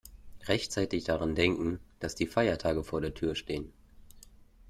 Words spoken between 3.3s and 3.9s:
stehen.